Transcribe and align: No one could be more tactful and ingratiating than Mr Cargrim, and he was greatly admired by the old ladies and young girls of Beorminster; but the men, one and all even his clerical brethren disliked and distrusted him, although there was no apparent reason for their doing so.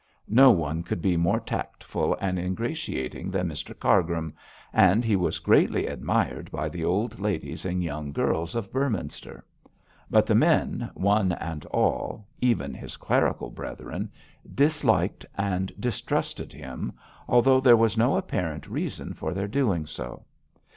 No 0.33 0.49
one 0.49 0.81
could 0.81 0.99
be 0.99 1.15
more 1.15 1.39
tactful 1.39 2.17
and 2.19 2.39
ingratiating 2.39 3.29
than 3.29 3.47
Mr 3.47 3.77
Cargrim, 3.79 4.33
and 4.73 5.05
he 5.05 5.15
was 5.15 5.37
greatly 5.37 5.85
admired 5.85 6.49
by 6.51 6.69
the 6.69 6.83
old 6.83 7.19
ladies 7.19 7.65
and 7.67 7.83
young 7.83 8.11
girls 8.11 8.55
of 8.55 8.73
Beorminster; 8.73 9.45
but 10.09 10.25
the 10.25 10.33
men, 10.33 10.89
one 10.95 11.33
and 11.33 11.65
all 11.67 12.25
even 12.39 12.73
his 12.73 12.97
clerical 12.97 13.51
brethren 13.51 14.11
disliked 14.55 15.23
and 15.37 15.71
distrusted 15.79 16.51
him, 16.51 16.93
although 17.27 17.59
there 17.59 17.77
was 17.77 17.95
no 17.95 18.17
apparent 18.17 18.67
reason 18.67 19.13
for 19.13 19.35
their 19.35 19.47
doing 19.47 19.85
so. 19.85 20.25